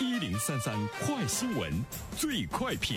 [0.00, 1.70] 一零三三快新闻，
[2.16, 2.96] 最快评。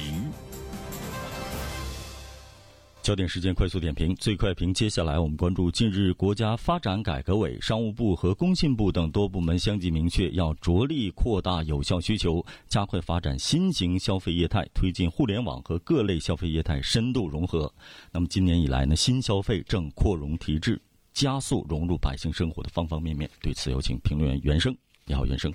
[3.01, 4.73] 焦点时间快速点评，最快评。
[4.73, 17.69] 接下来我们关注：近日，国家发展改革委、商务部和工信部等多部门相继明确，要着力扩大有效需求，加快发展新型消费业态，推进互联网和各类消费业态深度融合。
[18.13, 20.81] 那么，今年以来呢，新消费正扩容提质，
[21.11, 23.29] 加速融入百姓生活的方方面面。
[23.41, 24.73] 对此，有请评论员袁生。
[25.05, 25.53] 你好，袁生。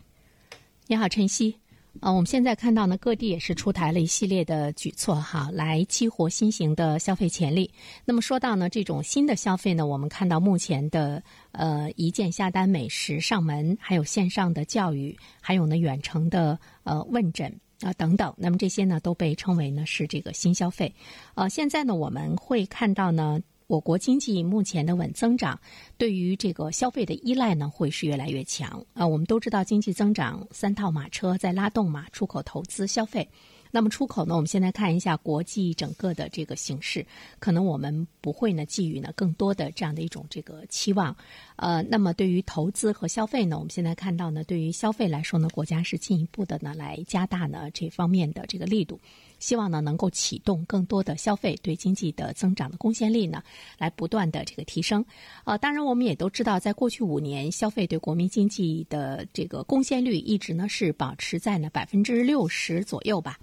[0.90, 1.54] 你好，晨曦。
[2.00, 7.70] 呃，我们现在看到呢，各地也是出台了一系列的举措哈，来激活新型的消费潜力。
[8.06, 18.32] 那么说到呢，这种新的消费呢，我们看到目前的呃一键下单、美食上门，还有线上的教育，还有呢远程的呃问诊啊等等。
[18.39, 20.90] 那么这些呢，都被称为呢是这个新消费。
[21.34, 23.39] 呃，现在呢，我们会看到呢。
[23.68, 25.61] 我国经济目前的稳增长，
[25.99, 29.07] 对于这个消费的依赖呢，会是越来越强啊。
[29.07, 33.29] 我们都知道，经济增长三套马车在拉动嘛，出口、投资、消费。
[33.70, 34.34] 那么出口呢？
[34.34, 37.05] 我们现在看一下国际整个的这个形势，
[37.38, 41.14] 可能我们不会呢寄予呢更多的这样的一种这个期望。
[41.56, 48.98] 呃，那么对于投资和消费呢，我们现在看到呢，对于消费来说呢，国家是进一步的呢来加大呢这方面的这个力度，
[49.39, 53.42] 希望呢能够启动更多的消费，对经济的增长的贡献力呢
[53.77, 55.05] 来不断的这个提升。
[55.44, 63.39] 呃，当然我们也都知道，在过去五年，消费对国民经济的这个贡献率一直呢是保持在呢百分之六十左右吧。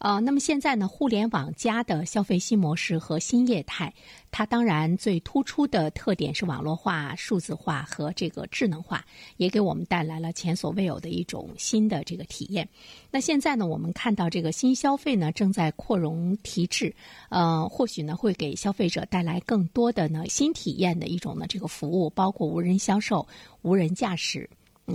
[0.00, 3.92] 呃，那么现在呢，互联网加的消费新模式和新业态，
[4.30, 9.04] 它当然最突出的特点是网络化、数字化和这个智能化，
[9.36, 12.66] 也给我们带来了前所未有的一种新的这个体验。
[13.10, 16.94] 那现在呢，我们看到这个新消费呢正在扩容提质，
[17.28, 23.28] 呃，或许呢会给消费者带来更多的呢新体验的一种呢这个服务，包括无人销售、
[23.60, 24.48] 无人驾驶。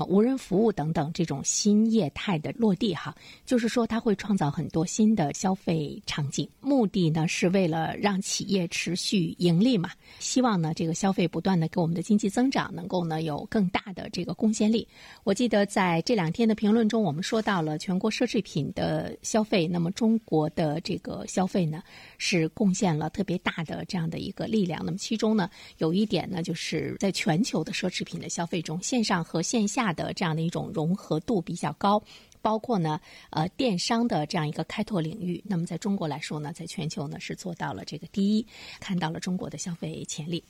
[0.03, 3.15] 无人服务等等这种新业态的落地，哈，
[3.45, 14.85] 就是说它会创造很多新的消费场景，目的呢是为了让企业持续盈利嘛，希望呢这个消费不断的给我们的经济增长能够呢有更大的这个贡献力。
[15.23, 21.81] 我记得在这两天的评论中，我们说到了全国奢侈品的消费，那么中国的这个消费呢
[22.17, 24.83] 是贡献了特别大的这样的一个力量。
[24.83, 29.84] 那么其中呢有一点呢，就是在全球的奢侈品的消费中，线上和线下。
[29.93, 32.01] 的这样的一种融合度比较高，
[32.41, 35.43] 包括呢，呃，电商的这样一个开拓领域。
[35.45, 38.45] 那么在中国来说呢，在全球呢是做到了这个第一，
[38.79, 40.43] 看到了中国的消费潜力。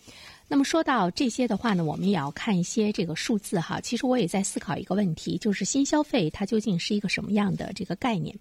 [0.47, 3.81] 那么说到这些的话呢，我们也要看一些这个数字哈。
[3.81, 8.35] 其实我也在思考一个问题，就是新消费它究竟是一个什么样的这个概念？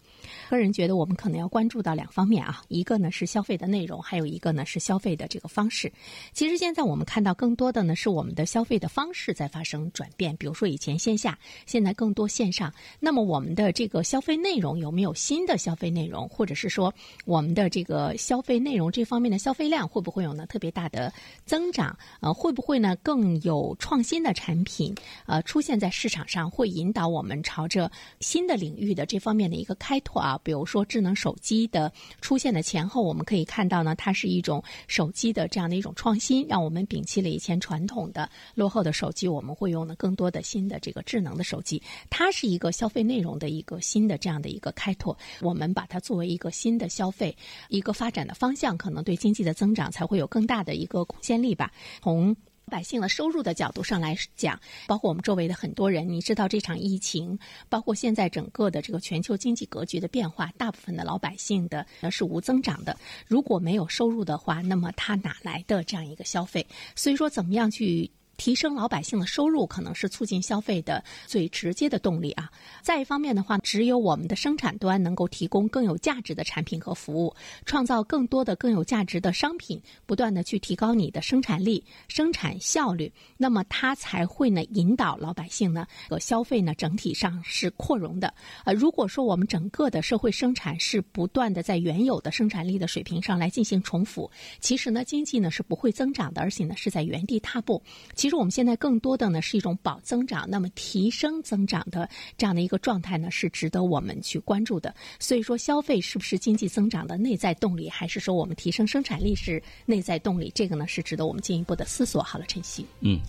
[0.50, 5.90] 个人觉得我们可能要关注到两方面啊，一个呢是消费的内容，还有一个呢是消费的这个方式。
[6.34, 12.70] 其实现在我们看到更多的呢是我们的消费的方式在发生转变，比如说以前线下，现在更多线上。
[13.00, 16.92] 那么我们的这个消费内容有没有新的消费内容，或者是说
[17.24, 21.10] 我们的这个消费内容这方面的消费量会不会有呢特别大的
[21.46, 21.93] 增长？
[22.20, 22.96] 呃，会不会呢？
[23.02, 24.94] 更有创新的产品，
[25.26, 27.90] 呃，出现在市场上，会引导我们朝着
[28.20, 30.40] 新的领域的这方面的一个开拓啊。
[30.42, 41.82] 比如说智能手机的出现的前后，我们可以看到呢，它是一种手机的这样的一种创新，让我们摒弃了以前传统的落后的手机，我们会用的更多的新的这个智能的手机。
[42.10, 47.36] 它是一个消费内容的一个新的这样的一个开拓，我们把它作为一个新的消费
[47.68, 51.72] 一个发展的方向，可能对经济的增长才会有更大的一个贡献力吧。
[52.02, 52.36] 从
[52.66, 62.96] 百姓的收入的角度上来讲，包括我们周围的很多人，你知道这场疫情，包括现在整个的这个全球经济格局的变化，大部分的老百姓的是无增长的。
[63.26, 66.66] 如果没有收入的话，那么他哪来的这样一个消费？
[66.96, 68.10] 所以说，怎么样去？
[68.36, 72.50] 提升老百姓的收入，可能是促进消费的最直接的动力啊。
[72.82, 77.34] 再一方面的话，只有我们的生产端能够提供更有价值的产品和服务，
[77.64, 88.32] 创造更多的更有价值的商品，不断的去提高你的生产力、生产效率，那么它才会呢引导老百姓呢和消费呢整体上是扩容的。
[88.64, 94.30] 呃，如果说我们整个的社会生产是不断的在原有的生产力的水平上来进行重复，
[94.60, 97.82] 其实呢经济呢是不会增长的，而且呢是在原地踏步。
[98.24, 104.94] 其实我们现在更多的呢是一种保增长，那么提升增长的这样的一个状态呢，是值得我们去关注的。
[105.20, 110.50] 所以说，消费是不是经济增长的内在动力，还是说我们提升生产力是内在动力？
[110.54, 112.22] 这个呢是值得我们进一步的思索。
[112.22, 113.20] 好了，晨曦，嗯，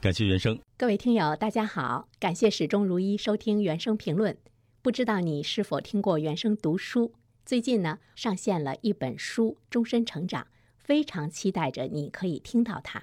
[0.00, 0.56] 感谢原生。
[0.76, 4.36] 各位听友，大家好，感谢始终如一收听原生评论。
[4.80, 7.12] 不知道你是否听过原生读书？
[7.44, 10.40] 最近呢上线了一本书《终身成长》，
[10.78, 13.02] 非常期待着你可以听到它。